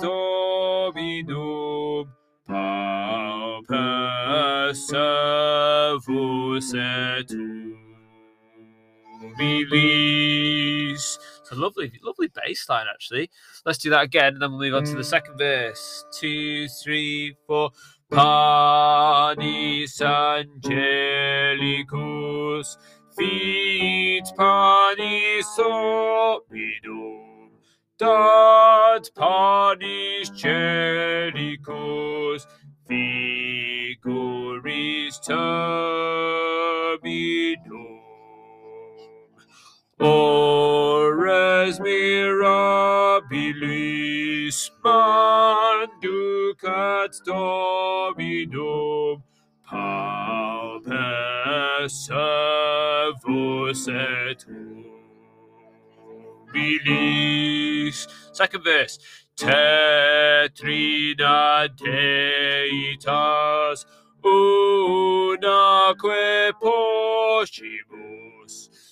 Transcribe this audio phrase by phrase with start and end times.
[0.00, 2.08] dominum
[2.46, 7.30] pauper servus et
[9.20, 11.18] humilis
[11.50, 13.28] it's a lovely, lovely bass line, actually.
[13.66, 16.04] Let's do that again, and then we'll move on to the second verse.
[16.12, 17.70] Two, three, four.
[18.08, 22.76] Panis angelicus
[23.16, 27.50] fit panis obidum
[29.00, 32.46] dat panis caelicus
[32.86, 35.50] figuris turbidum
[39.98, 43.00] ores mirabilis
[44.84, 49.22] manducat dominum
[49.64, 51.08] pauper
[51.88, 54.44] servus et
[58.32, 58.98] second verse.
[59.36, 60.48] Tetrina
[61.76, 63.06] deitas
[64.22, 65.72] unaque
[66.60, 68.20] poscimus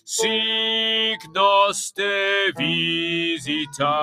[0.09, 3.99] sic noste visita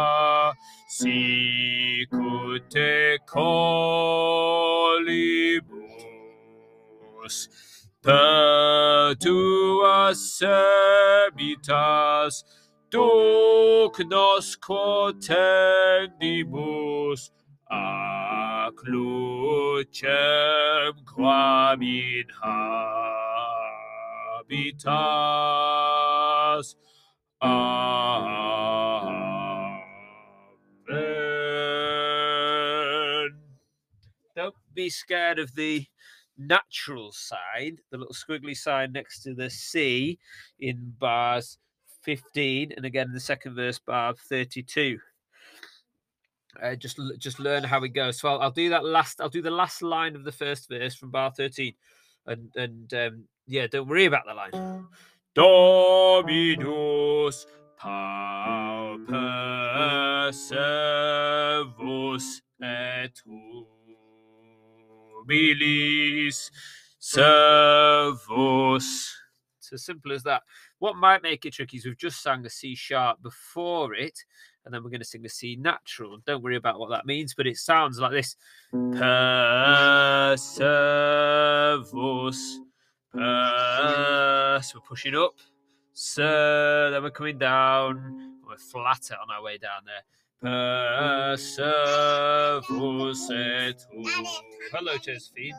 [0.87, 3.65] sicut te colimus.
[8.03, 12.33] Per tuas semitas
[12.95, 14.55] duc nos
[17.69, 19.85] ac lucem
[21.05, 22.27] quam in
[24.47, 24.85] habitas.
[27.41, 27.65] Amen.
[34.35, 35.85] Don't be scared of the
[36.37, 40.17] natural sign, the little squiggly sign next to the C
[40.59, 41.57] in bars
[42.05, 44.99] 15, and again in the second verse, bar 32.
[46.61, 48.19] Uh, just just learn how it goes.
[48.19, 49.19] So I'll, I'll do that last.
[49.19, 51.73] I'll do the last line of the first verse from bar 13,
[52.27, 54.87] and and um, yeah, don't worry about the line.
[55.33, 57.45] Dominus
[57.77, 59.11] pauper
[60.31, 63.21] servus et
[65.25, 66.51] humilis
[66.99, 68.85] servus.
[69.65, 70.43] It's as simple as that.
[70.79, 74.23] What might make it tricky is we've just sang a C sharp before it,
[74.63, 76.19] and then we're going to sing a C natural.
[76.25, 78.35] Don't worry about what that means, but it sounds like this.
[78.71, 81.89] Per servus.
[83.11, 84.59] Per.
[84.61, 85.33] So we're pushing up.
[85.93, 88.37] So then we're coming down.
[88.47, 90.03] We're flatter on our way down there.
[90.41, 93.83] Per servus et.
[94.71, 95.55] Hello, Josephine.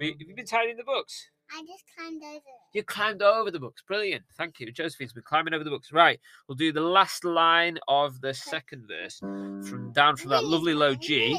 [0.00, 1.30] Have you been tidying the books?
[1.54, 2.42] I just climbed over it.
[2.72, 3.82] You climbed over the books.
[3.82, 4.24] Brilliant.
[4.38, 4.72] Thank you.
[4.72, 5.92] Josephine's been climbing over the books.
[5.92, 6.18] Right.
[6.48, 10.94] We'll do the last line of the second verse from down from that lovely low
[10.94, 11.38] G.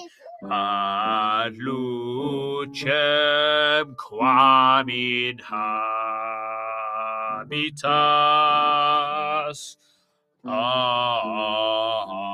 [0.52, 2.76] Ad lucem
[3.98, 6.18] quam in habitas.
[10.46, 12.33] Amen.